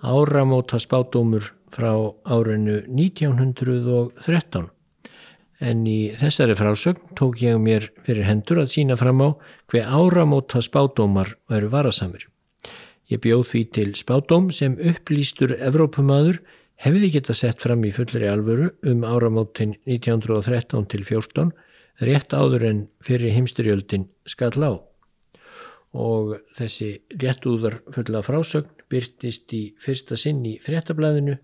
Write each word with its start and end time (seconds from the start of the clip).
áramóta 0.00 0.78
spátdómur 0.78 1.52
frá 1.70 1.92
árinu 2.24 2.80
1913 2.88 4.70
en 5.60 5.84
í 5.86 6.12
þessari 6.16 6.56
frásögn 6.56 7.14
tók 7.18 7.40
ég 7.44 7.58
mér 7.60 7.90
fyrir 8.06 8.24
hendur 8.24 8.62
að 8.62 8.72
sína 8.74 8.96
fram 8.96 9.20
á 9.20 9.28
hver 9.68 9.84
áramóta 9.84 10.62
spátdómar 10.64 11.36
væru 11.52 11.68
varasamir. 11.72 12.26
Ég 13.10 13.20
bjóð 13.20 13.46
því 13.50 13.62
til 13.76 13.90
spátdóm 13.98 14.48
sem 14.54 14.78
upplýstur 14.78 15.56
Evrópumadur 15.58 16.40
hefði 16.80 17.12
geta 17.12 17.36
sett 17.36 17.60
fram 17.60 17.84
í 17.84 17.92
fullri 17.92 18.28
alvöru 18.30 18.70
um 18.88 19.04
áramótin 19.04 19.76
1913 19.84 20.86
til 20.88 21.04
14 21.04 21.52
rétt 22.00 22.32
áður 22.32 22.64
en 22.70 22.84
fyrir 23.04 23.34
heimsturjöldin 23.36 24.08
skall 24.24 24.64
á. 24.64 24.72
Og 25.92 26.38
þessi 26.56 27.02
réttúðar 27.20 27.82
fulla 27.92 28.22
frásögn 28.24 28.79
byrtist 28.90 29.52
í 29.56 29.62
fyrsta 29.80 30.18
sinn 30.18 30.42
í 30.46 30.56
fréttablaðinu 30.64 31.38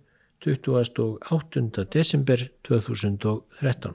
28. 0.45 1.87
desember 1.95 2.49
2013. 2.67 3.95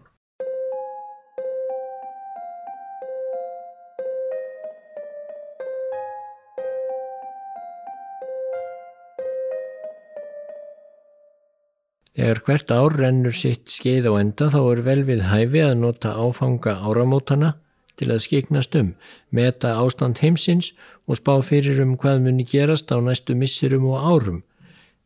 Þegar 12.11 12.39
hvert 12.45 12.71
ár 12.75 12.93
rennur 12.99 13.33
sitt 13.33 13.71
skeið 13.71 14.09
á 14.11 14.13
enda 14.19 14.49
þá 14.53 14.59
er 14.61 14.81
vel 14.85 15.01
við 15.07 15.21
hæfi 15.25 15.61
að 15.63 15.77
nota 15.79 16.11
áfanga 16.19 16.75
áramótana 16.83 17.55
til 18.01 18.09
að 18.09 18.23
skiknast 18.25 18.73
um, 18.79 18.95
meta 19.29 19.75
ástand 19.77 20.17
heimsins 20.23 20.71
og 21.05 21.19
spá 21.19 21.35
fyrir 21.45 21.77
um 21.83 21.93
hvað 22.01 22.23
muni 22.25 22.45
gerast 22.49 22.89
á 22.89 22.97
næstu 22.97 23.35
missirum 23.37 23.85
og 23.93 24.01
árum. 24.01 24.41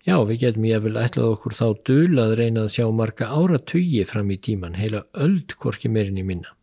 Já, 0.05 0.21
við 0.23 0.40
getum 0.44 0.66
ég 0.70 0.84
vel 0.85 0.99
ætlað 1.02 1.31
okkur 1.34 1.54
þá 1.58 1.68
dul 1.90 2.13
að 2.21 2.35
reyna 2.40 2.59
að 2.63 2.73
sjá 2.77 2.85
marga 2.94 3.26
áratugi 3.34 4.04
fram 4.07 4.32
í 4.32 4.38
tíman, 4.38 4.77
heila 4.79 5.01
öld 5.18 5.57
korki 5.60 5.90
meirin 5.90 6.21
í 6.21 6.23
minna. 6.23 6.54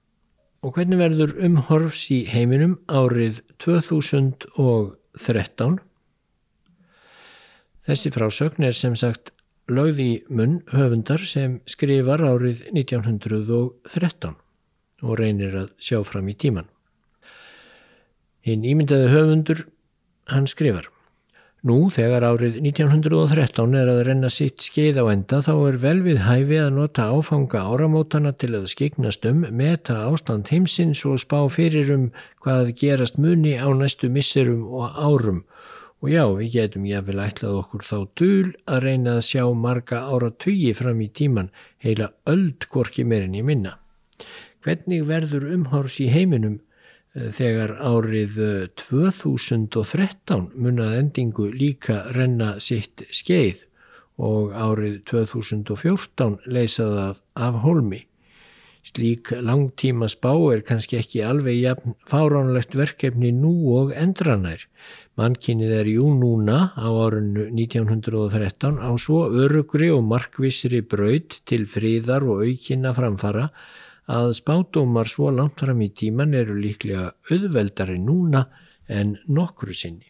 Og 0.62 0.77
hvernig 0.77 0.98
verður 1.00 1.34
umhorfs 1.42 2.06
í 2.14 2.22
heiminum 2.30 2.78
árið 2.86 3.42
2013? 3.64 5.80
Þessi 7.83 8.14
frásögn 8.14 8.62
er 8.69 8.77
sem 8.78 8.94
sagt 8.94 9.34
lögði 9.66 10.22
munn 10.30 10.62
höfundar 10.70 11.19
sem 11.27 11.58
skrifar 11.66 12.22
árið 12.22 12.62
1913 12.70 14.38
og 15.03 15.19
reynir 15.20 15.55
að 15.64 15.69
sjá 15.83 16.00
fram 16.06 16.31
í 16.31 16.36
tíman. 16.39 16.70
Hinn 18.42 18.64
ímyndaði 18.67 19.12
höfundur, 19.12 19.67
hann 20.31 20.48
skrifar 20.50 20.89
Nú, 21.62 21.92
þegar 21.94 22.25
árið 22.27 22.56
1913 22.59 23.77
er 23.78 23.86
að 23.86 24.00
renna 24.09 24.27
sitt 24.34 24.64
skeið 24.64 24.97
á 24.98 25.05
enda 25.12 25.39
þá 25.47 25.53
er 25.69 25.77
vel 25.84 26.00
við 26.03 26.17
hæfi 26.27 26.56
að 26.59 26.72
nota 26.75 27.05
áfanga 27.14 27.61
áramótana 27.70 28.33
til 28.34 28.50
að 28.59 28.67
skiknast 28.72 29.28
um, 29.31 29.44
meta 29.47 30.00
ástand 30.09 30.50
heimsins 30.50 31.05
og 31.06 31.20
spá 31.22 31.39
fyrir 31.55 31.92
um 31.94 32.09
hvað 32.42 32.72
gerast 32.81 33.20
muni 33.22 33.55
á 33.62 33.70
næstu 33.70 34.11
misserum 34.11 34.66
og 34.75 34.91
árum 34.98 35.44
Og 36.03 36.11
já, 36.11 36.25
við 36.34 36.48
getum 36.56 36.87
jáfnvel 36.89 37.20
ætlað 37.22 37.59
okkur 37.61 37.84
þá 37.87 37.98
dul 38.19 38.47
að 38.66 38.81
reyna 38.83 39.12
að 39.20 39.27
sjá 39.28 39.44
marga 39.55 40.00
ára 40.11 40.33
tugi 40.34 40.72
fram 40.75 40.98
í 40.98 41.06
tíman, 41.14 41.53
heila 41.78 42.09
öld 42.27 42.66
gorki 42.75 43.05
meirinn 43.06 43.37
í 43.39 43.44
minna. 43.47 43.77
Hvernig 44.62 45.08
verður 45.08 45.48
umhárs 45.56 45.98
í 46.02 46.06
heiminum 46.12 46.60
eh, 47.14 47.30
þegar 47.34 47.74
árið 47.82 48.38
2013 48.78 50.36
eh, 50.36 50.46
munað 50.54 50.96
endingu 51.00 51.50
líka 51.50 52.04
renna 52.14 52.54
sitt 52.62 53.02
skeið 53.10 53.66
og 54.22 54.54
árið 54.54 55.02
2014 55.10 56.38
leysaðað 56.46 57.22
af 57.34 57.60
holmi? 57.66 58.04
Slík 58.82 59.30
langtíma 59.38 60.08
spá 60.10 60.32
er 60.50 60.64
kannski 60.66 60.97
ekki 60.98 61.20
alveg 61.22 61.60
jafn 61.60 61.92
fáránlegt 62.10 62.75
verkefni 62.75 63.31
nú 63.31 63.53
og 63.78 63.92
endranær. 63.94 64.64
Mannkinnið 65.19 65.75
er 65.76 65.91
jú 65.92 66.08
núna 66.19 66.72
á 66.75 66.91
árunnu 66.91 67.47
1913 67.54 68.82
á 68.82 68.91
svo 68.98 69.28
örugri 69.31 69.92
og 69.94 70.03
markvissri 70.10 70.82
braud 70.82 71.38
til 71.47 71.69
fríðar 71.70 72.26
og 72.26 72.42
aukina 72.42 72.91
framfara 72.97 73.53
að 74.10 74.32
spátumar 74.38 75.10
svo 75.10 75.30
langt 75.30 75.60
fram 75.62 75.82
í 75.84 75.90
tíman 75.94 76.34
eru 76.34 76.56
líklega 76.58 77.12
auðveldari 77.30 77.98
núna 78.02 78.46
en 78.88 79.16
nokkru 79.28 79.74
sinni. 79.74 80.08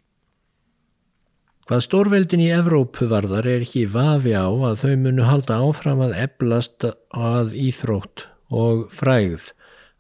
Hvað 1.69 1.84
stórveldin 1.86 2.42
í 2.42 2.50
Evrópu 2.50 3.06
varðar 3.10 3.47
er 3.47 3.62
ekki 3.62 3.84
vafi 3.86 4.32
á 4.34 4.50
að 4.50 4.80
þau 4.82 4.94
munu 5.04 5.26
halda 5.28 5.60
áfram 5.62 6.03
að 6.03 6.16
eblast 6.25 6.86
að 7.14 7.53
íþrótt 7.54 8.26
og 8.50 8.88
frægð 8.92 9.53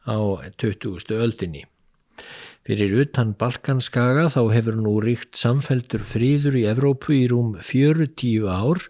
á 0.08 0.18
20. 0.58 1.14
öldinni. 1.14 1.62
Fyrir 2.66 2.92
utan 3.02 3.32
Balkanskaga 3.38 4.28
þá 4.30 4.42
hefur 4.54 4.76
nú 4.78 4.96
ríkt 5.02 5.38
samfeltur 5.38 6.04
fríður 6.06 6.58
í 6.58 6.66
Evrópu 6.70 7.14
í 7.16 7.24
rúm 7.30 7.56
40 7.58 8.46
ár 8.46 8.82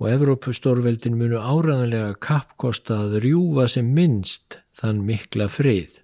og 0.00 0.08
Evrópustórveldin 0.10 1.18
munu 1.18 1.40
áræðanlega 1.40 2.14
kappkosta 2.22 3.02
að 3.06 3.18
rjúfa 3.26 3.68
sem 3.70 3.90
minnst 3.96 4.60
þann 4.80 5.02
mikla 5.06 5.50
frið. 5.52 5.98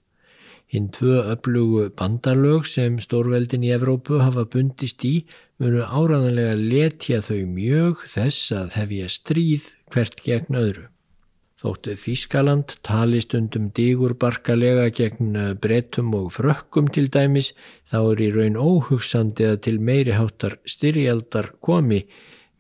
Hinn 0.69 0.91
tvö 0.93 1.23
öflugu 1.33 1.87
bandalög 1.97 2.67
sem 2.69 2.99
stórveldin 3.01 3.65
í 3.65 3.73
Evrópu 3.73 4.21
hafa 4.21 4.45
bundist 4.53 5.05
í 5.09 5.15
munu 5.59 5.87
áræðanlega 5.87 6.59
letja 6.61 7.23
þau 7.25 7.41
mjög 7.49 8.05
þess 8.13 8.53
að 8.53 8.79
hefja 8.83 9.09
stríð 9.17 9.73
hvert 9.89 10.21
gegn 10.27 10.61
öðru. 10.61 10.89
Þóttu 11.59 11.97
Þískaland 11.99 12.77
tali 12.87 13.19
stundum 13.19 13.73
digurbarkalega 13.75 14.93
gegn 14.95 15.33
eh, 15.35 15.55
brettum 15.59 16.13
og 16.15 16.29
frökkum 16.37 16.87
til 16.95 17.09
dæmis 17.11 17.49
þá 17.91 17.99
er 18.13 18.21
í 18.23 18.29
raun 18.37 18.61
óhugsandi 18.63 19.49
að 19.49 19.57
til 19.67 19.81
meiri 19.83 20.15
háttar 20.15 20.61
styrjaldar 20.63 21.57
komi 21.59 22.05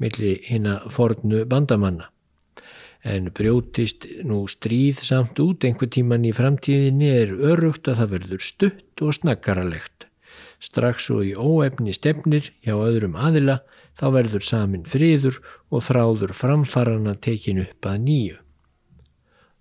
millir 0.03 0.41
hinn 0.47 0.69
að 0.71 0.89
fornu 0.95 1.45
bandamanna. 1.49 2.09
En 3.07 3.31
brjótist 3.35 4.09
nú 4.27 4.43
stríð 4.51 5.05
samt 5.07 5.39
út 5.43 5.65
einhver 5.65 5.91
tíman 5.95 6.27
í 6.27 6.35
framtíðinni 6.35 7.13
er 7.15 7.35
örugt 7.53 7.89
að 7.89 8.03
það 8.03 8.13
verður 8.17 8.45
stutt 8.45 9.05
og 9.05 9.15
snakkaralegt. 9.21 10.09
Strax 10.59 11.07
og 11.15 11.23
í 11.23 11.37
óefni 11.39 11.95
stefnir 11.95 12.51
hjá 12.67 12.75
öðrum 12.75 13.15
aðila 13.15 13.61
þá 13.99 14.07
verður 14.17 14.45
samin 14.47 14.85
friður 14.87 15.39
og 15.71 15.87
þráður 15.87 16.35
framfarana 16.35 17.15
tekin 17.15 17.63
upp 17.63 17.87
að 17.87 18.05
nýju. 18.09 18.37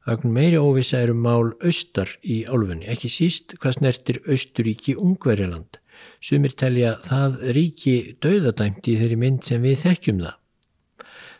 Vagn 0.08 0.32
meiri 0.32 0.58
óvisa 0.58 1.02
eru 1.04 1.14
mál 1.20 1.52
austar 1.60 2.14
í 2.24 2.46
álfunni, 2.48 2.86
ekki 2.88 3.10
síst 3.12 3.58
hvað 3.60 3.74
snertir 3.76 4.20
austuríki 4.24 4.96
Ungverjaland. 4.96 5.82
Sumir 6.22 6.56
telja 6.58 6.98
það 7.06 7.40
ríki 7.58 7.96
döðadæmt 8.24 8.88
í 8.88 8.98
þeirri 9.00 9.18
mynd 9.24 9.48
sem 9.48 9.64
við 9.64 9.82
þekkjum 9.86 10.22
það. 10.26 10.38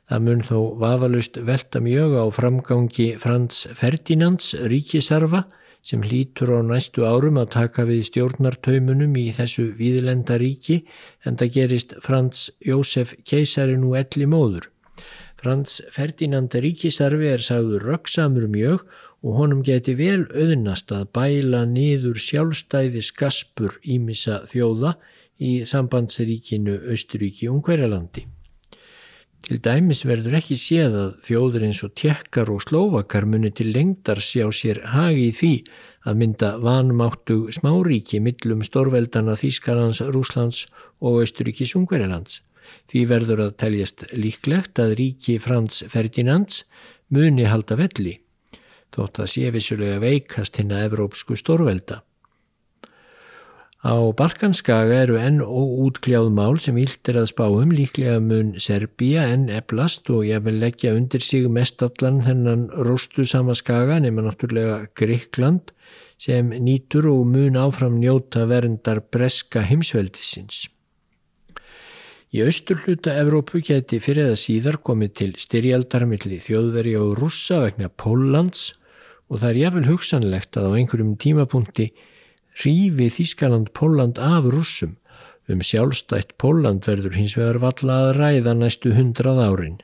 Það 0.08 0.24
mun 0.24 0.44
þó 0.48 0.58
vafalust 0.80 1.38
velta 1.44 1.80
mjög 1.84 2.14
á 2.16 2.26
framgangi 2.32 3.08
Frans 3.20 3.66
Ferdinands 3.76 4.54
ríkisarfa 4.72 5.44
sem 5.84 6.04
hlítur 6.04 6.54
á 6.56 6.60
næstu 6.64 7.04
árum 7.08 7.40
að 7.40 7.52
taka 7.58 7.84
við 7.88 8.06
stjórnartaumunum 8.08 9.14
í 9.20 9.28
þessu 9.36 9.70
víðlenda 9.76 10.40
ríki 10.40 10.82
en 11.28 11.36
það 11.40 11.54
gerist 11.58 11.96
Frans 12.04 12.48
Jósef 12.64 13.14
keisari 13.28 13.76
nú 13.80 13.94
elli 14.00 14.28
móður. 14.28 14.70
Frans 15.38 15.82
Ferdinand 15.94 16.56
ríkisarfi 16.56 17.28
er 17.30 17.44
sagður 17.44 17.86
röggsamur 17.92 18.48
mjög 18.52 18.88
og 19.26 19.38
honum 19.42 19.64
geti 19.66 19.96
vel 19.98 20.26
auðnast 20.30 20.92
að 20.94 21.08
bæla 21.18 21.66
niður 21.70 22.20
sjálfstæði 22.22 23.04
skaspur 23.06 23.80
ímissa 23.84 24.44
þjóða 24.52 24.96
í 25.38 25.62
sambandsríkinu 25.70 26.80
Östuríki 26.94 27.50
og 27.52 27.64
Hverjalandi. 27.66 28.26
Til 29.48 29.60
dæmis 29.64 30.02
verður 30.04 30.40
ekki 30.40 30.58
séð 30.60 30.96
að 30.98 31.12
þjóður 31.28 31.66
eins 31.68 31.84
og 31.86 31.94
tjekkar 31.96 32.50
og 32.52 32.64
slóvakar 32.66 33.28
muni 33.30 33.52
til 33.56 33.70
lengdar 33.72 34.20
sjá 34.20 34.50
sér 34.52 34.82
hagi 34.92 35.30
í 35.30 35.36
því 35.38 35.52
að 36.10 36.20
mynda 36.22 36.50
vanmáttu 36.64 37.38
smáríki 37.56 38.20
millum 38.24 38.64
stórveldana 38.66 39.38
Þýskalands, 39.40 40.02
Rúslands 40.12 40.66
og 41.00 41.22
Östuríkis 41.24 41.76
Ungverjalands. 41.80 42.42
Því 42.92 43.06
verður 43.08 43.46
að 43.46 43.56
teljast 43.64 44.06
líklegt 44.12 44.80
að 44.84 44.98
ríki 45.00 45.38
Frans 45.40 45.84
Ferdinands 45.92 46.66
muni 47.14 47.48
halda 47.48 47.78
velli, 47.80 48.18
þótt 48.96 49.24
að 49.24 49.32
sé 49.34 49.50
vissulega 49.56 50.02
veikast 50.04 50.60
hinn 50.60 50.76
að 50.76 50.86
evrópsku 50.90 51.38
stórvelda. 51.40 52.02
Á 53.86 53.94
Balkanskaga 54.20 54.96
eru 55.06 55.20
enn 55.22 55.38
óútkljáð 55.40 56.32
mál 56.34 56.58
sem 56.60 56.80
ílt 56.82 57.08
er 57.12 57.20
að 57.22 57.30
spáum 57.30 57.70
líklega 57.72 58.18
mun 58.20 58.56
Serbia 58.60 59.28
enn 59.32 59.52
eblast 59.54 60.10
og 60.10 60.26
ég 60.26 60.42
vil 60.48 60.58
leggja 60.64 60.96
undir 60.98 61.22
sig 61.22 61.46
mestallan 61.48 62.24
þennan 62.26 62.66
róstu 62.88 63.24
sama 63.24 63.54
skaga 63.56 64.00
nema 64.02 64.26
náttúrulega 64.26 64.88
Gríkland 64.98 65.72
sem 66.18 66.50
nýtur 66.50 67.06
og 67.14 67.28
mun 67.30 67.60
áfram 67.62 68.02
njóta 68.02 68.48
verndar 68.50 69.04
breska 69.14 69.62
heimsveldisins. 69.70 70.66
Í 72.38 72.42
austur 72.46 72.78
hluta 72.84 73.16
Evrópu 73.18 73.64
geti 73.66 73.98
fyrir 73.98 74.28
það 74.28 74.36
síðar 74.38 74.76
komið 74.86 75.14
til 75.18 75.30
styrjaldarmilli 75.42 76.36
þjóðveri 76.46 76.92
og 77.00 77.16
rússa 77.18 77.64
vegna 77.64 77.88
Póllands 77.90 78.76
og 79.32 79.40
það 79.42 79.48
er 79.50 79.60
jáfnvel 79.64 79.88
hugsanlegt 79.88 80.60
að 80.60 80.68
á 80.70 80.72
einhverjum 80.78 81.16
tímapunkti 81.24 81.88
rífi 82.62 83.08
Þískaland 83.16 83.72
Pólland 83.74 84.22
af 84.22 84.46
rússum. 84.54 85.00
Um 85.50 85.66
sjálfstætt 85.66 86.36
Pólland 86.38 86.86
verður 86.86 87.18
hins 87.18 87.34
vegar 87.40 87.58
valla 87.64 87.98
að 88.04 88.14
ræða 88.20 88.54
næstu 88.60 88.94
hundrað 88.94 89.42
árin. 89.48 89.82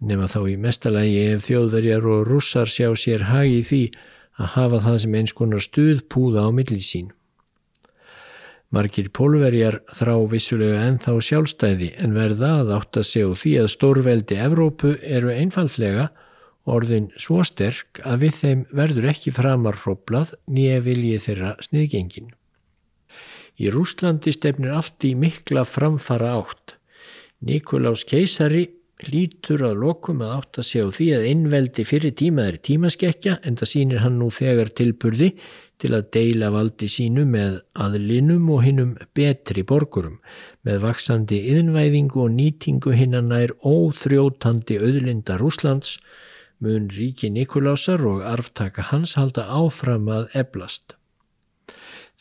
Nefna 0.00 0.32
þá 0.32 0.40
í 0.48 0.56
mestalagi 0.64 1.22
ef 1.34 1.44
þjóðverjar 1.50 2.08
og 2.14 2.24
rússar 2.30 2.72
sjá 2.72 2.88
sér 2.96 3.28
hagi 3.28 3.60
því 3.68 3.82
að 4.40 4.54
hafa 4.56 4.80
það 4.86 5.02
sem 5.04 5.20
eins 5.20 5.36
konar 5.36 5.68
stuðpúða 5.68 6.48
á 6.48 6.50
millisín. 6.56 7.12
Margir 8.72 9.10
pólverjar 9.12 9.82
þrá 9.92 10.14
vissulega 10.32 10.86
ennþá 10.88 11.18
sjálfstæði 11.26 11.90
en 12.00 12.14
verða 12.16 12.54
að 12.62 12.70
átt 12.78 12.98
að 13.02 13.08
segja 13.10 13.38
því 13.42 13.52
að 13.60 13.72
stórveldi 13.74 14.38
Evrópu 14.40 14.92
eru 15.04 15.32
einfallega 15.34 16.06
orðin 16.72 17.10
svo 17.20 17.42
sterk 17.44 18.00
að 18.06 18.24
við 18.24 18.38
þeim 18.38 18.62
verður 18.72 19.08
ekki 19.12 19.32
framarfroblað 19.36 20.32
nýja 20.48 20.78
viljið 20.86 21.24
þeirra 21.26 21.50
sniðgengin. 21.66 22.30
Í 23.60 23.72
Rúslandi 23.74 24.32
stefnir 24.32 24.72
allt 24.72 25.04
í 25.04 25.12
mikla 25.18 25.66
framfara 25.68 26.32
átt. 26.38 26.78
Nikolás 27.44 28.06
keisari 28.08 28.70
lítur 29.02 29.66
að 29.66 29.82
lokum 29.82 30.22
að 30.24 30.32
átt 30.38 30.62
að 30.62 30.68
segja 30.68 30.94
því 30.96 31.08
að 31.16 31.28
innveldi 31.32 31.84
fyrir 31.84 32.14
tíma 32.16 32.46
er 32.48 32.58
tímaskekkja 32.62 33.36
en 33.42 33.58
það 33.58 33.72
sínir 33.74 34.02
hann 34.04 34.18
nú 34.20 34.30
þegar 34.32 34.72
tilburði 34.78 35.32
til 35.82 35.96
að 35.96 36.08
deila 36.14 36.52
valdi 36.54 36.86
sínu 36.90 37.24
með 37.26 37.58
aðlinum 37.84 38.46
og 38.54 38.62
hinnum 38.62 38.92
betri 39.18 39.64
borgurum 39.66 40.20
með 40.66 40.82
vaksandi 40.86 41.40
yðinvæðingu 41.50 42.22
og 42.22 42.34
nýtingu 42.36 42.94
hinnanna 42.94 43.40
er 43.48 43.54
óþrjótandi 43.66 44.78
auðlinda 44.78 45.38
Rúslands 45.42 45.96
mun 46.62 46.86
ríki 46.94 47.32
Nikolásar 47.34 48.04
og 48.06 48.22
arftaka 48.22 48.86
hans 48.92 49.16
halda 49.18 49.48
áfram 49.50 50.06
að 50.14 50.28
eblast. 50.38 50.94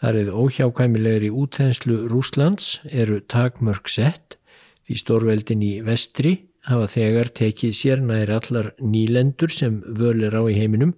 Þar 0.02 0.18
eða 0.24 0.38
óhjákvæmilegri 0.42 1.30
útþenslu 1.30 2.08
Rúslands 2.10 2.80
eru 2.90 3.20
takmörg 3.22 3.86
sett 3.86 4.40
því 4.88 4.98
stórveldin 4.98 5.62
í 5.62 5.76
vestri 5.86 6.40
hafa 6.70 6.88
þegar 6.94 7.32
tekið 7.38 7.76
sér 7.76 8.02
nær 8.06 8.32
allar 8.38 8.72
nýlendur 8.80 9.54
sem 9.54 9.80
völir 10.00 10.36
á 10.38 10.42
í 10.46 10.58
heiminum 10.60 10.94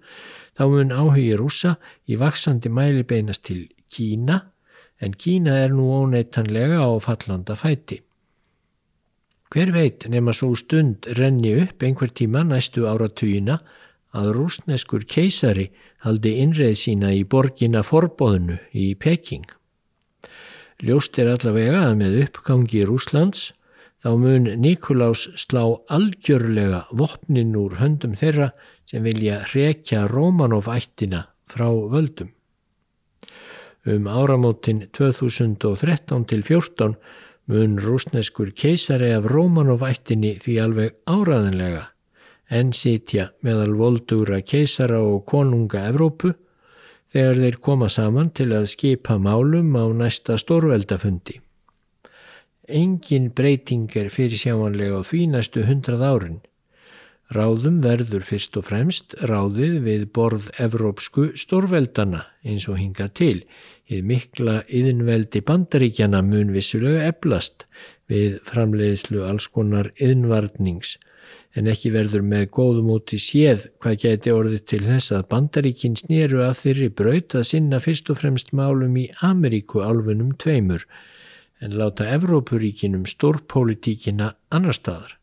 þá 0.56 0.64
mun 0.70 0.92
áhugi 0.92 1.36
rúsa 1.40 1.76
í 2.06 2.18
vaksandi 2.20 2.72
mæli 2.72 3.04
beinast 3.08 3.46
til 3.48 3.68
Kína 3.88 4.40
en 5.00 5.14
Kína 5.14 5.56
er 5.64 5.72
nú 5.74 5.88
óneittanlega 5.92 6.82
á 6.84 6.90
fallanda 7.02 7.56
fæti. 7.58 8.00
Hver 9.50 9.70
veit 9.74 10.06
nema 10.10 10.34
svo 10.34 10.54
stund 10.58 11.06
renni 11.18 11.54
upp 11.62 11.82
einhver 11.82 12.10
tíma 12.10 12.42
næstu 12.46 12.88
áratugina 12.90 13.60
að 14.14 14.32
rúsneskur 14.36 15.04
keisari 15.10 15.68
haldi 16.06 16.36
innreið 16.42 16.78
sína 16.78 17.12
í 17.14 17.24
borgina 17.24 17.82
forbóðinu 17.86 18.58
í 18.72 18.94
Peking. 18.94 19.46
Ljóst 20.82 21.18
er 21.22 21.30
allavega 21.32 21.84
að 21.88 21.94
með 22.00 22.18
uppgangi 22.24 22.82
Rúslands 22.88 23.52
þá 24.04 24.10
mun 24.20 24.48
Nikolás 24.60 25.24
slá 25.40 25.62
algjörlega 25.88 26.82
vopnin 26.92 27.54
úr 27.56 27.78
höndum 27.80 28.12
þeirra 28.20 28.50
sem 28.84 29.04
vilja 29.06 29.40
rekja 29.54 30.04
Romanov 30.10 30.68
ættina 30.68 31.22
frá 31.48 31.70
völdum. 31.72 32.28
Um 33.88 34.04
áramótin 34.08 34.84
2013 34.92 36.26
til 36.28 36.44
14 36.44 36.96
mun 37.48 37.78
rúsneskur 37.80 38.52
keisari 38.52 39.10
af 39.16 39.30
Romanov 39.32 39.84
ættinni 39.88 40.36
því 40.44 40.58
alveg 40.60 40.94
áraðinlega 41.08 41.86
en 42.52 42.74
sitja 42.76 43.30
meðal 43.40 43.72
voldugra 43.78 44.42
keisara 44.44 45.00
og 45.00 45.24
konunga 45.28 45.86
Evrópu 45.88 46.34
þegar 47.12 47.40
þeir 47.40 47.58
koma 47.64 47.88
saman 47.88 48.30
til 48.36 48.50
að 48.52 48.68
skipa 48.74 49.16
málum 49.16 49.72
á 49.80 49.84
næsta 49.96 50.36
stórveldafundi. 50.40 51.40
Engin 52.68 53.30
breyting 53.36 53.90
er 53.96 54.08
fyrir 54.08 54.40
sjáanlega 54.40 54.96
á 54.96 55.02
því 55.04 55.20
næstu 55.34 55.64
hundrað 55.68 56.04
árin. 56.08 56.38
Ráðum 57.34 57.80
verður 57.84 58.24
fyrst 58.24 58.56
og 58.56 58.66
fremst 58.68 59.16
ráðið 59.20 59.78
við 59.84 60.04
borð 60.16 60.50
evrópsku 60.60 61.30
stórveldana 61.36 62.22
eins 62.44 62.68
og 62.68 62.78
hinga 62.80 63.10
til. 63.12 63.44
Íð 63.88 64.04
mikla 64.08 64.62
yðinveldi 64.68 65.44
bandaríkjana 65.44 66.22
mun 66.24 66.52
vissulega 66.56 67.08
eblast 67.12 67.66
við 68.08 68.38
framleiðslu 68.48 69.24
alls 69.28 69.48
konar 69.52 69.90
yðinvarnings 69.98 70.96
en 71.54 71.68
ekki 71.70 71.92
verður 71.94 72.24
með 72.26 72.48
góðum 72.56 72.92
út 72.96 73.12
í 73.14 73.20
séð 73.22 73.68
hvað 73.82 73.98
geti 74.04 74.32
orðið 74.34 74.62
til 74.72 74.82
þess 74.88 75.14
að 75.14 75.26
bandaríkin 75.30 75.96
snýru 76.00 76.42
að 76.46 76.56
þeirri 76.62 76.88
braut 77.00 77.36
að 77.38 77.48
sinna 77.50 77.80
fyrst 77.82 78.10
og 78.10 78.20
fremst 78.22 78.54
málum 78.56 78.96
í 78.98 79.06
Ameríku 79.22 79.84
álfunum 79.84 80.32
tveimur 80.40 80.86
en 81.64 81.78
láta 81.80 82.10
Evrópuríkinum 82.12 83.06
stórpólitíkina 83.08 84.34
annar 84.52 84.76
staðar. 84.76 85.16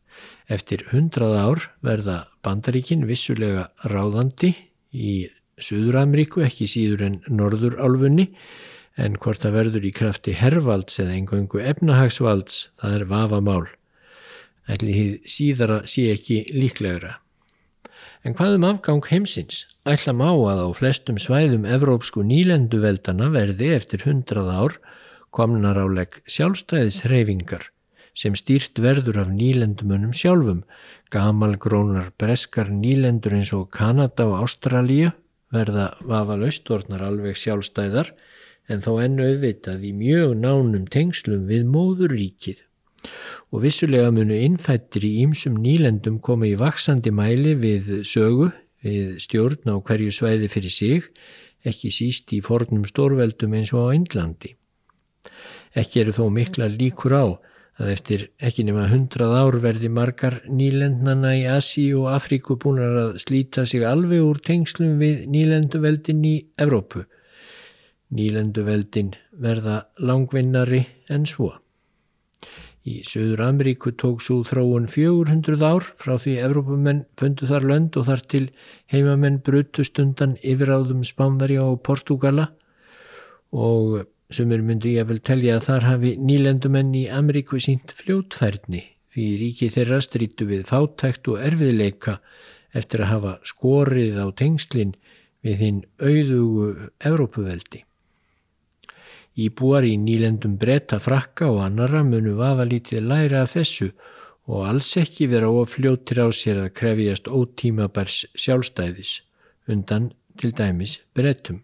Eftir 0.50 0.88
hundrað 0.90 1.36
ár 1.38 1.68
verða 1.86 2.16
bandaríkin 2.42 3.06
vissulega 3.06 3.68
ráðandi 3.86 4.50
í 4.90 5.30
Suður-Ameríku, 5.62 6.42
ekki 6.42 6.66
síður 6.66 7.06
en 7.06 7.20
Norður-Álfunni, 7.30 8.32
en 8.98 9.16
hvort 9.22 9.44
það 9.44 9.56
verður 9.60 9.86
í 9.86 9.92
krafti 9.94 10.34
herrvalds 10.36 10.98
eða 11.00 11.14
engungu 11.20 11.62
efnahagsvalds, 11.62 12.72
það 12.82 12.96
er 12.98 13.08
vafamál. 13.12 13.66
Ætli 14.70 14.96
hýð 14.96 15.14
síðara 15.30 15.82
sé 15.90 16.08
ekki 16.12 16.42
líklegra. 16.54 17.20
En 18.22 18.34
hvað 18.38 18.56
um 18.58 18.66
afgang 18.66 19.06
heimsins? 19.10 19.64
Ætla 19.86 20.14
má 20.14 20.28
að 20.30 20.66
á 20.66 20.68
flestum 20.78 21.18
svæðum 21.18 21.64
evrópsku 21.66 22.22
nýlenduveldana 22.26 23.30
verði 23.34 23.72
eftir 23.78 24.04
hundrað 24.06 24.50
ár 24.50 24.76
komnar 25.34 25.80
álegg 25.80 26.20
sjálfstæðisreifingar 26.30 27.70
sem 28.12 28.34
stýrt 28.36 28.76
verður 28.84 29.22
af 29.22 29.30
nýlendumunum 29.32 30.12
sjálfum, 30.16 30.62
gamalgrónar 31.12 32.10
breskar 32.20 32.68
nýlendur 32.68 33.38
eins 33.38 33.52
og 33.56 33.70
Kanada 33.72 34.28
og 34.28 34.44
Ástralíu 34.44 35.12
verða 35.52 35.92
vafa 36.08 36.36
laustornar 36.40 37.04
alveg 37.06 37.38
sjálfstæðar 37.40 38.12
en 38.70 38.84
þó 38.84 38.92
ennu 39.04 39.26
auðvitað 39.26 39.84
í 39.88 39.92
mjög 39.96 40.36
nánum 40.40 40.86
tengslum 40.92 41.48
við 41.48 41.66
móðurríkið. 41.72 42.62
Og 43.52 43.64
vissulega 43.64 44.12
munu 44.14 44.36
innfættir 44.38 45.04
í 45.08 45.12
ýmsum 45.24 45.58
nýlendum 45.60 46.20
koma 46.22 46.46
í 46.48 46.54
vaksandi 46.60 47.10
mæli 47.12 47.56
við 47.58 47.92
sögu, 48.08 48.52
við 48.82 49.18
stjórn 49.22 49.72
á 49.72 49.76
hverju 49.82 50.14
svæði 50.14 50.48
fyrir 50.52 50.74
sig, 50.76 51.08
ekki 51.66 51.92
síst 51.94 52.32
í 52.34 52.40
fornum 52.44 52.86
stórveldum 52.88 53.58
eins 53.58 53.74
og 53.74 53.90
á 53.90 53.94
Índlandi. 53.98 54.54
Ekki 55.78 56.02
eru 56.02 56.12
þó 56.16 56.26
mikla 56.32 56.68
líkur 56.68 57.14
á 57.16 57.24
að 57.80 57.90
eftir 57.94 58.26
ekki 58.44 58.66
nema 58.68 58.84
hundrað 58.90 59.32
ár 59.38 59.56
verði 59.62 59.88
margar 59.88 60.42
nýlendnana 60.44 61.32
í 61.38 61.46
Asi 61.48 61.86
og 61.96 62.10
Afríku 62.12 62.58
búinar 62.60 62.98
að 63.06 63.16
slíta 63.24 63.64
sig 63.68 63.84
alveg 63.88 64.20
úr 64.20 64.42
tengslum 64.44 64.98
við 65.00 65.24
nýlenduveldin 65.32 66.20
í 66.28 66.36
Evrópu. 66.60 67.06
Nýlenduveldin 68.12 69.14
verða 69.40 69.86
langvinnari 69.96 70.84
en 71.08 71.24
svo. 71.26 71.54
Í 72.82 73.00
Suður 73.06 73.44
Ameríku 73.46 73.92
tók 73.94 74.20
svo 74.26 74.40
þróun 74.44 74.88
400 74.90 75.62
ár 75.62 75.86
frá 75.96 76.16
því 76.18 76.32
Evrópumenn 76.42 77.04
fundu 77.16 77.46
þar 77.46 77.68
lönd 77.70 77.96
og 77.96 78.08
þar 78.08 78.24
til 78.34 78.46
heimamenn 78.90 79.38
brutust 79.46 80.00
undan 80.02 80.34
yfiráðum 80.42 81.04
Spánverja 81.06 81.62
og 81.62 81.78
Portugala 81.86 82.50
og 83.54 84.02
Sumir 84.32 84.62
myndu 84.64 84.88
ég 84.88 85.04
að 85.04 85.10
vel 85.10 85.20
telja 85.28 85.58
að 85.58 85.66
þar 85.66 85.84
hafi 85.90 86.10
nýlendumenn 86.16 86.94
í 86.96 87.02
Ameríku 87.12 87.58
sínt 87.60 87.90
fljótfærni 87.92 88.80
því 89.12 89.24
ríki 89.42 89.66
þeirra 89.74 89.98
strítu 90.00 90.46
við 90.48 90.62
fátækt 90.70 91.28
og 91.28 91.42
erfiðleika 91.44 92.14
eftir 92.72 93.02
að 93.04 93.10
hafa 93.10 93.32
skorið 93.50 94.16
á 94.24 94.26
tengslinn 94.32 94.94
við 95.44 95.64
hinn 95.66 95.80
auðugu 96.00 96.68
Evrópuveldi. 97.10 97.82
Íbúar 99.36 99.84
í 99.84 99.98
nýlendum 100.00 100.56
bretta 100.60 100.96
frakka 101.00 101.50
og 101.52 101.60
annara 101.66 102.00
munu 102.04 102.32
vafa 102.40 102.64
lítið 102.68 103.04
læra 103.10 103.44
af 103.44 103.52
þessu 103.58 103.90
og 104.48 104.64
alls 104.70 104.94
ekki 105.00 105.28
vera 105.28 105.52
ofljóttir 105.52 106.22
á 106.24 106.28
sér 106.32 106.62
að 106.64 106.74
krefjast 106.80 107.28
ótímabærs 107.28 108.22
sjálfstæðis 108.32 109.18
undan 109.68 110.08
til 110.40 110.54
dæmis 110.56 111.02
brettum. 111.12 111.60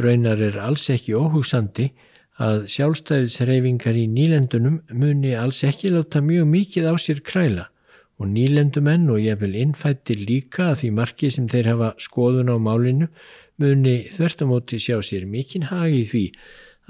Raunar 0.00 0.40
er 0.40 0.56
alls 0.56 0.88
ekki 0.92 1.12
óhugsandi 1.18 1.90
að 2.40 2.64
sjálfstæðisreifingar 2.72 3.98
í 3.98 4.06
nýlendunum 4.08 4.80
muni 4.96 5.34
alls 5.36 5.60
ekki 5.68 5.92
láta 5.92 6.22
mjög 6.24 6.48
mikið 6.48 6.88
á 6.88 6.94
sér 6.96 7.20
kræla 7.20 7.68
og 8.16 8.30
nýlendumenn 8.32 9.10
og 9.12 9.20
ég 9.20 9.40
vil 9.42 9.54
innfættir 9.58 10.24
líka 10.28 10.70
að 10.70 10.78
því 10.82 10.90
marki 10.96 11.30
sem 11.34 11.48
þeir 11.52 11.70
hafa 11.72 11.92
skoðun 12.00 12.52
á 12.52 12.56
málinu 12.56 13.08
muni 13.60 13.96
þvertamóti 14.14 14.80
sjá 14.80 14.96
sér 15.04 15.28
mikinn 15.28 15.68
hagi 15.68 16.04
því 16.08 16.24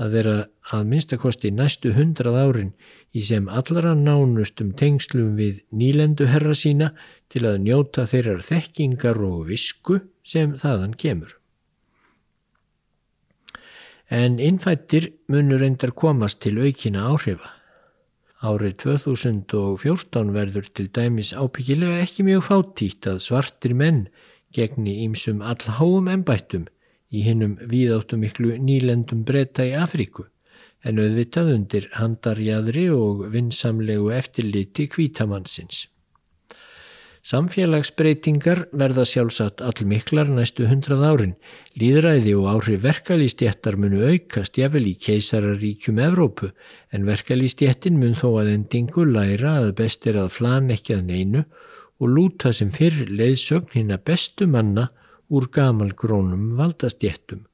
að 0.03 0.17
vera 0.17 0.37
að 0.73 0.87
minnstakosti 0.93 1.51
næstu 1.53 1.93
hundrað 1.97 2.39
árin 2.45 2.73
í 3.13 3.27
sem 3.27 3.49
allara 3.49 3.93
nánustum 3.99 4.73
tengslum 4.79 5.35
við 5.41 5.61
nýlendu 5.75 6.31
herra 6.33 6.55
sína 6.57 6.93
til 7.33 7.45
að 7.51 7.61
njóta 7.67 8.07
þeirrar 8.09 8.47
þekkingar 8.47 9.23
og 9.27 9.47
visku 9.51 10.01
sem 10.25 10.57
þaðan 10.63 10.97
kemur. 10.97 11.42
En 14.13 14.35
innfættir 14.37 15.07
munur 15.33 15.63
endar 15.65 15.95
komast 15.97 16.43
til 16.45 16.59
aukina 16.61 17.07
áhrifa. 17.09 17.49
Árið 18.45 18.75
2014 18.83 20.35
verður 20.35 20.67
til 20.77 20.91
dæmis 20.93 21.31
ábyggilega 21.33 22.03
ekki 22.03 22.27
mjög 22.27 22.43
fátítt 22.51 23.09
að 23.09 23.23
svartir 23.25 23.73
menn 23.73 24.03
gegni 24.53 24.99
ímsum 25.07 25.41
allháum 25.41 26.11
ennbættum 26.13 26.67
í 27.09 27.25
hinnum 27.25 27.57
víðáttu 27.73 28.19
miklu 28.21 28.59
nýlendum 28.61 29.25
breyta 29.25 29.65
í 29.65 29.73
Afríku 29.81 30.27
en 30.85 31.01
auðvitað 31.01 31.55
undir 31.55 31.89
handarjadri 31.97 32.91
og 32.93 33.25
vinsamlegu 33.33 34.13
eftirliti 34.13 34.91
kvítamannsins. 34.93 35.87
Samfélagsbreytingar 37.23 38.65
verða 38.75 39.05
sjálfsagt 39.07 39.61
allmiklar 39.63 40.27
næstu 40.27 40.65
hundrað 40.67 41.05
árin. 41.07 41.35
Líðræði 41.79 42.33
og 42.35 42.49
áhrif 42.51 42.81
verkalýstjættar 42.83 43.77
munu 43.79 44.01
aukast 44.09 44.59
jafnvel 44.59 44.89
í 44.91 44.97
keisararíkjum 45.07 46.01
Evrópu 46.03 46.51
en 46.91 47.07
verkalýstjættin 47.07 48.01
mun 48.01 48.19
þó 48.19 48.27
að 48.41 48.51
endingu 48.57 49.07
læra 49.07 49.55
að 49.61 49.71
best 49.79 50.11
er 50.11 50.19
að 50.25 50.35
flan 50.35 50.75
ekki 50.75 50.99
að 50.99 51.07
neinu 51.13 51.45
og 52.03 52.11
lúta 52.11 52.51
sem 52.51 52.75
fyrr 52.75 53.07
leiðsögn 53.07 53.71
hinn 53.77 53.95
að 53.95 54.05
bestu 54.11 54.51
manna 54.51 54.89
úr 55.31 55.47
gamalgrónum 55.55 56.57
valdastjættum. 56.59 57.47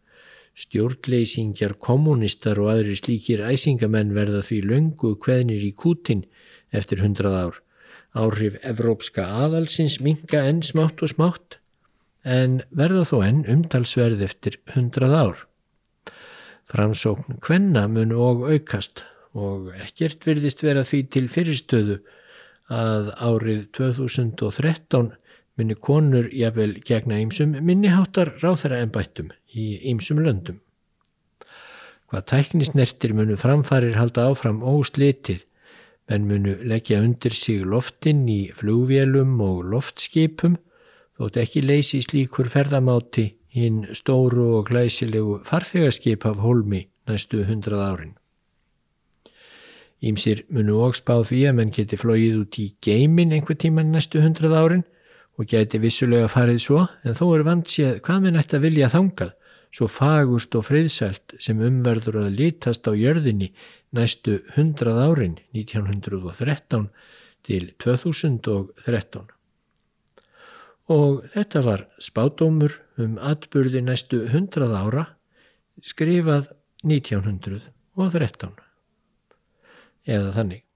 Stjórnleysingjar, 0.56 1.76
kommunistar 1.76 2.56
og 2.56 2.72
aðri 2.72 2.96
slíkir 2.96 3.44
æsingamenn 3.44 4.16
verða 4.16 4.40
því 4.48 4.64
löngu 4.72 5.12
hveðnir 5.20 5.60
í 5.68 5.74
kútin 5.76 6.24
eftir 6.72 7.04
hundrað 7.04 7.42
ár. 7.44 7.64
Áhrif 8.16 8.56
evrópska 8.64 9.26
aðalsins 9.44 9.98
minga 10.00 10.44
enn 10.48 10.62
smátt 10.64 11.02
og 11.04 11.12
smátt 11.12 11.58
en 12.24 12.62
verða 12.74 13.04
þó 13.08 13.18
enn 13.26 13.44
umtalsverð 13.48 14.24
eftir 14.24 14.58
hundrað 14.74 15.14
ár. 15.18 15.44
Framsókn 16.68 17.38
hvenna 17.44 17.86
mun 17.88 18.12
og 18.12 18.44
aukast 18.48 19.04
og 19.36 19.72
ekkert 19.76 20.24
virðist 20.26 20.64
vera 20.64 20.84
því 20.88 21.02
til 21.14 21.28
fyrirstöðu 21.32 21.98
að 22.72 23.12
árið 23.16 23.62
2013 23.76 25.12
muni 25.58 25.76
konur 25.88 26.28
jafnvel 26.32 26.76
gegna 26.86 27.18
ýmsum 27.22 27.56
minniháttar 27.64 28.34
ráþara 28.42 28.82
ennbættum 28.84 29.32
í 29.56 29.70
ýmsum 29.92 30.20
löndum. 30.24 30.60
Hvað 32.08 32.26
tæknisnertir 32.32 33.12
munu 33.16 33.36
framfarir 33.36 33.96
halda 33.98 34.28
áfram 34.30 34.62
óslitið 34.64 35.44
menn 36.08 36.26
munu 36.28 36.54
leggja 36.64 37.02
undir 37.04 37.34
sig 37.36 37.64
loftinn 37.64 38.24
í 38.28 38.50
flugvélum 38.56 39.36
og 39.44 39.64
loftskipum 39.72 40.56
þótt 41.18 41.40
ekki 41.42 41.64
leysi 41.64 42.00
slíkur 42.04 42.48
ferðamáti 42.52 43.26
hinn 43.54 43.84
stóru 43.96 44.46
og 44.58 44.68
glæsilegu 44.70 45.40
farþegarskip 45.48 46.24
af 46.28 46.40
holmi 46.44 46.86
næstu 47.08 47.42
hundrað 47.48 47.82
árin. 47.90 48.14
Ímsir 49.98 50.44
munu 50.54 50.78
og 50.86 50.94
spá 50.94 51.16
því 51.26 51.40
að 51.50 51.56
menn 51.58 51.74
geti 51.74 51.98
flóið 51.98 52.44
út 52.44 52.58
í 52.62 52.68
geimin 52.84 53.34
einhver 53.34 53.58
tíman 53.58 53.90
næstu 53.92 54.22
hundrað 54.22 54.54
árin 54.60 54.84
og 55.38 55.48
geti 55.50 55.80
vissulega 55.82 56.28
farið 56.30 56.60
svo 56.62 56.84
en 57.02 57.18
þó 57.18 57.24
er 57.34 57.44
vant 57.46 57.66
séð 57.70 57.98
hvað 58.06 58.24
minn 58.24 58.38
ætti 58.38 58.58
að 58.58 58.66
vilja 58.68 58.92
þangað 58.94 59.34
svo 59.74 59.88
fagust 59.90 60.54
og 60.58 60.66
friðsælt 60.68 61.36
sem 61.42 61.60
umverður 61.64 62.22
að 62.24 62.36
litast 62.38 62.88
á 62.88 62.92
jörðinni 62.96 63.50
næstu 63.96 64.38
100 64.56 64.94
árin 65.00 65.38
1913 65.56 66.88
til 67.46 67.72
2013. 67.80 69.28
Og 70.88 71.24
þetta 71.34 71.64
var 71.66 71.84
spádómur 72.00 72.78
um 73.00 73.18
atbyrði 73.20 73.82
næstu 73.84 74.24
100 74.26 74.72
ára 74.72 75.04
skrifað 75.84 76.48
1913 76.84 78.56
eða 80.08 80.32
þannig. 80.32 80.67